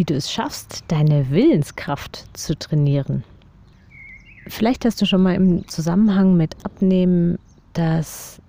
[0.00, 3.22] wie du es schaffst, deine Willenskraft zu trainieren.
[4.46, 7.38] Vielleicht hast du schon mal im Zusammenhang mit Abnehmen
[7.74, 8.40] das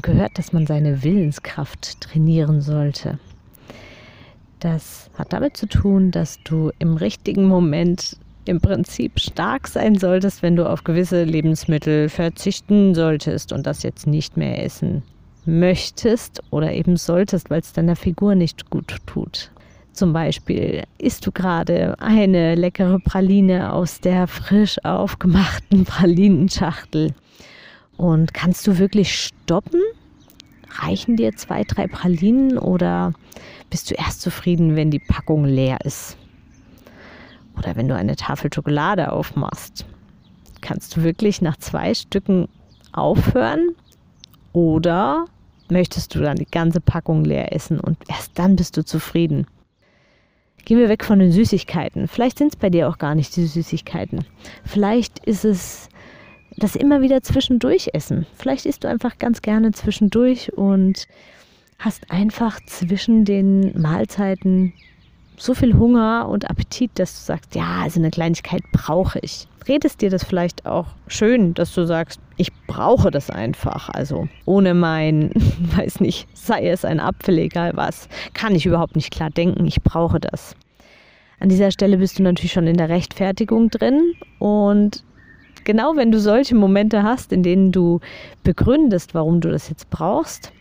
[0.00, 3.18] gehört, dass man seine Willenskraft trainieren sollte.
[4.60, 10.40] Das hat damit zu tun, dass du im richtigen Moment im Prinzip stark sein solltest,
[10.40, 15.02] wenn du auf gewisse Lebensmittel verzichten solltest und das jetzt nicht mehr essen
[15.46, 19.50] möchtest oder eben solltest, weil es deiner Figur nicht gut tut.
[19.92, 27.14] Zum Beispiel isst du gerade eine leckere Praline aus der frisch aufgemachten Pralinenschachtel.
[27.96, 29.80] Und kannst du wirklich stoppen?
[30.78, 33.12] Reichen dir zwei, drei Pralinen oder
[33.68, 36.16] bist du erst zufrieden, wenn die Packung leer ist?
[37.58, 39.84] Oder wenn du eine Tafel Schokolade aufmachst?
[40.60, 42.48] Kannst du wirklich nach zwei Stücken
[42.92, 43.74] aufhören?
[44.52, 45.26] Oder
[45.68, 49.46] möchtest du dann die ganze Packung leer essen und erst dann bist du zufrieden?
[50.64, 52.08] Gehen wir weg von den Süßigkeiten.
[52.08, 54.24] Vielleicht sind es bei dir auch gar nicht die Süßigkeiten.
[54.64, 55.88] Vielleicht ist es
[56.56, 58.26] das immer wieder zwischendurch essen.
[58.36, 61.06] Vielleicht isst du einfach ganz gerne zwischendurch und
[61.78, 64.74] hast einfach zwischen den Mahlzeiten
[65.40, 69.48] so viel Hunger und Appetit, dass du sagst, ja, also eine Kleinigkeit brauche ich.
[69.66, 73.88] Redest dir das vielleicht auch schön, dass du sagst, ich brauche das einfach.
[73.88, 75.30] Also ohne mein,
[75.76, 79.82] weiß nicht, sei es ein Apfel, egal was, kann ich überhaupt nicht klar denken, ich
[79.82, 80.54] brauche das.
[81.38, 85.04] An dieser Stelle bist du natürlich schon in der Rechtfertigung drin und
[85.64, 88.00] genau wenn du solche Momente hast, in denen du
[88.44, 90.52] begründest, warum du das jetzt brauchst,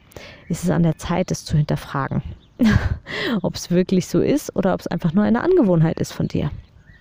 [0.48, 2.22] ist es an der Zeit, es zu hinterfragen.
[3.42, 6.52] ob es wirklich so ist oder ob es einfach nur eine Angewohnheit ist von dir.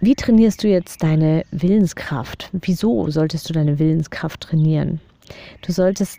[0.00, 2.50] Wie trainierst du jetzt deine Willenskraft?
[2.52, 5.00] Wieso solltest du deine Willenskraft trainieren?
[5.62, 6.18] Du solltest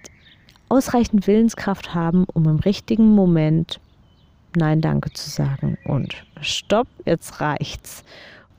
[0.68, 3.80] ausreichend Willenskraft haben, um im richtigen Moment
[4.56, 8.04] Nein, danke zu sagen und Stopp, jetzt reicht's.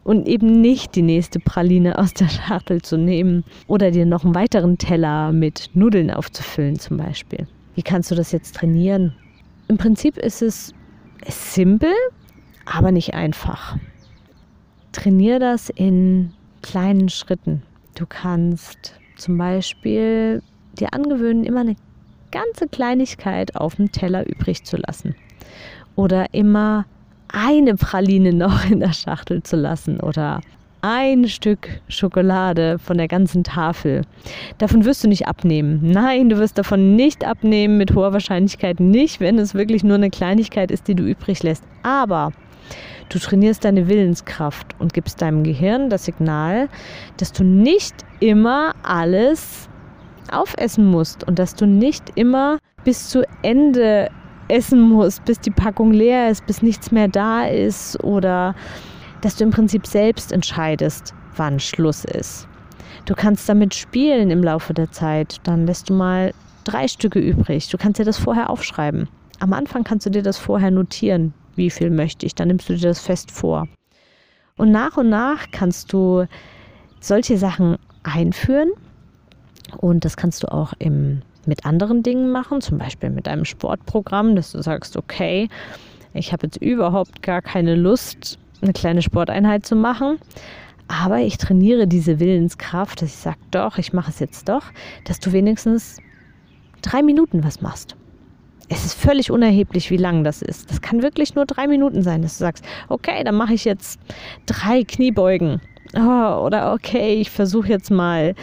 [0.05, 4.35] Und eben nicht die nächste Praline aus der Schachtel zu nehmen oder dir noch einen
[4.35, 7.47] weiteren Teller mit Nudeln aufzufüllen zum Beispiel.
[7.75, 9.15] Wie kannst du das jetzt trainieren?
[9.71, 10.75] Im Prinzip ist es
[11.29, 11.93] simpel,
[12.67, 13.77] aber nicht einfach.
[14.91, 17.63] Trainier das in kleinen Schritten.
[17.95, 20.43] Du kannst zum Beispiel
[20.73, 21.77] dir angewöhnen, immer eine
[22.33, 25.15] ganze Kleinigkeit auf dem Teller übrig zu lassen.
[25.95, 26.85] Oder immer
[27.29, 30.41] eine Praline noch in der Schachtel zu lassen oder
[30.83, 34.03] ein Stück Schokolade von der ganzen Tafel.
[34.59, 35.81] Davon wirst du nicht abnehmen.
[35.83, 40.11] Nein, du wirst davon nicht abnehmen, mit hoher Wahrscheinlichkeit nicht, wenn es wirklich nur eine
[40.11, 41.65] Kleinigkeit ist, die du übrig lässt.
[41.83, 42.33] Aber
[43.09, 46.69] du trainierst deine Willenskraft und gibst deinem Gehirn das Signal,
[47.19, 49.69] dass du nicht immer alles
[50.33, 54.11] aufessen musst und dass du nicht immer bis zu Ende
[54.49, 58.55] essen musst, bis die Packung leer ist, bis nichts mehr da ist oder
[59.21, 62.49] dass du im Prinzip selbst entscheidest, wann Schluss ist.
[63.05, 65.37] Du kannst damit spielen im Laufe der Zeit.
[65.45, 66.33] Dann lässt du mal
[66.65, 67.69] drei Stücke übrig.
[67.69, 69.09] Du kannst dir das vorher aufschreiben.
[69.39, 72.35] Am Anfang kannst du dir das vorher notieren, wie viel möchte ich.
[72.35, 73.69] Dann nimmst du dir das fest vor.
[74.57, 76.27] Und nach und nach kannst du
[77.01, 78.71] solche Sachen einführen.
[79.79, 84.37] Und das kannst du auch im, mit anderen Dingen machen, zum Beispiel mit einem Sportprogramm,
[84.37, 85.49] dass du sagst, okay,
[86.13, 90.19] ich habe jetzt überhaupt gar keine Lust, eine kleine Sporteinheit zu machen.
[90.89, 94.65] Aber ich trainiere diese Willenskraft, dass ich sage, doch, ich mache es jetzt doch,
[95.05, 95.99] dass du wenigstens
[96.83, 97.97] drei Minuten was machst.
[98.69, 100.71] Es ist völlig unerheblich, wie lang das ist.
[100.71, 104.01] Das kann wirklich nur drei Minuten sein, dass du sagst, okay, dann mache ich jetzt
[104.47, 105.61] drei Kniebeugen.
[105.97, 108.35] Oh, oder okay, ich versuche jetzt mal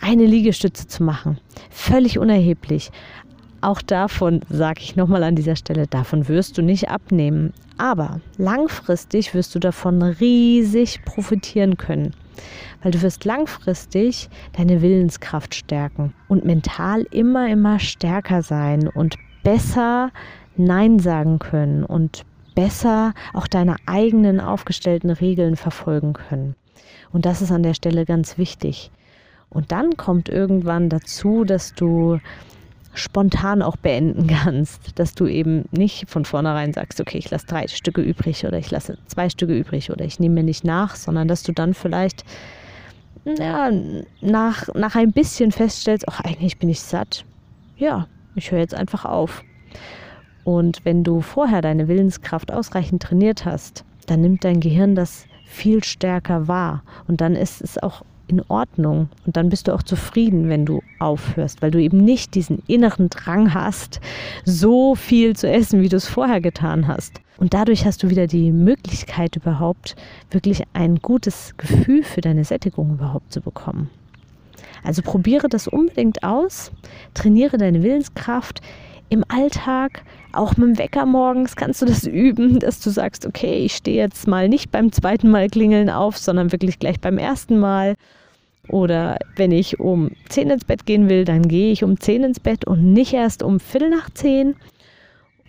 [0.00, 1.38] eine Liegestütze zu machen.
[1.70, 2.90] Völlig unerheblich.
[3.62, 7.52] Auch davon sage ich nochmal an dieser Stelle, davon wirst du nicht abnehmen.
[7.78, 12.12] Aber langfristig wirst du davon riesig profitieren können,
[12.82, 20.10] weil du wirst langfristig deine Willenskraft stärken und mental immer, immer stärker sein und besser
[20.56, 22.24] Nein sagen können und
[22.56, 26.56] besser auch deine eigenen aufgestellten Regeln verfolgen können.
[27.12, 28.90] Und das ist an der Stelle ganz wichtig.
[29.50, 32.18] Und dann kommt irgendwann dazu, dass du
[32.94, 37.66] spontan auch beenden kannst, dass du eben nicht von vornherein sagst, okay, ich lasse drei
[37.68, 41.28] Stücke übrig oder ich lasse zwei Stücke übrig oder ich nehme mir nicht nach, sondern
[41.28, 42.24] dass du dann vielleicht
[43.24, 43.70] ja,
[44.20, 47.24] nach, nach ein bisschen feststellst, ach, eigentlich bin ich satt.
[47.76, 49.42] Ja, ich höre jetzt einfach auf.
[50.44, 55.84] Und wenn du vorher deine Willenskraft ausreichend trainiert hast, dann nimmt dein Gehirn das viel
[55.84, 56.82] stärker wahr.
[57.06, 59.08] Und dann ist es auch in Ordnung.
[59.26, 63.10] Und dann bist du auch zufrieden, wenn du aufhörst, weil du eben nicht diesen inneren
[63.10, 64.00] Drang hast,
[64.44, 67.20] so viel zu essen, wie du es vorher getan hast.
[67.38, 69.96] Und dadurch hast du wieder die Möglichkeit überhaupt,
[70.30, 73.90] wirklich ein gutes Gefühl für deine Sättigung überhaupt zu bekommen.
[74.84, 76.72] Also probiere das unbedingt aus,
[77.14, 78.60] trainiere deine Willenskraft
[79.12, 83.64] im Alltag, auch mit dem Wecker morgens kannst du das üben, dass du sagst, okay,
[83.64, 87.58] ich stehe jetzt mal nicht beim zweiten Mal klingeln auf, sondern wirklich gleich beim ersten
[87.58, 87.94] Mal.
[88.68, 92.40] Oder wenn ich um 10 ins Bett gehen will, dann gehe ich um 10 ins
[92.40, 94.54] Bett und nicht erst um Viertel nach 10.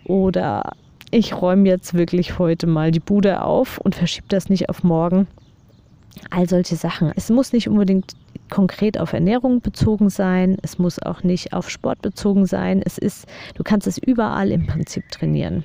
[0.04, 0.72] Oder
[1.10, 5.28] ich räume jetzt wirklich heute mal die Bude auf und verschiebe das nicht auf morgen.
[6.30, 7.12] All solche Sachen.
[7.14, 8.12] Es muss nicht unbedingt
[8.50, 12.82] konkret auf Ernährung bezogen sein, es muss auch nicht auf Sport bezogen sein.
[12.84, 15.64] Es ist, du kannst es überall im Prinzip trainieren.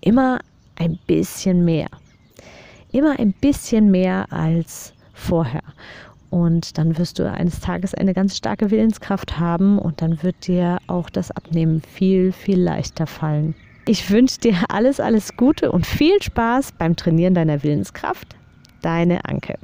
[0.00, 0.40] Immer
[0.76, 1.88] ein bisschen mehr.
[2.92, 5.62] Immer ein bisschen mehr als vorher.
[6.30, 10.78] Und dann wirst du eines Tages eine ganz starke Willenskraft haben und dann wird dir
[10.86, 13.54] auch das Abnehmen viel, viel leichter fallen.
[13.86, 18.36] Ich wünsche dir alles, alles Gute und viel Spaß beim Trainieren deiner Willenskraft.
[18.82, 19.58] Deine Anke.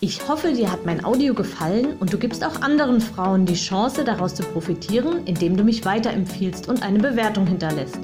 [0.00, 4.02] Ich hoffe, dir hat mein Audio gefallen und du gibst auch anderen Frauen die Chance,
[4.02, 7.98] daraus zu profitieren, indem du mich weiterempfiehlst und eine Bewertung hinterlässt.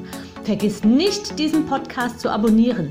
[0.44, 2.90] Vergiss nicht, diesen Podcast zu abonnieren.